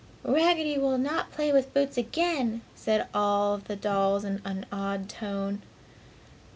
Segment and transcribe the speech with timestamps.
[0.23, 5.07] "Raggedy will not play with Boots again!" said all of the dolls in an awed
[5.07, 5.61] tone.